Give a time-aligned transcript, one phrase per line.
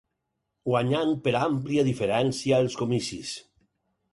[0.69, 3.37] Guanyant per àmplia diferència els comicis.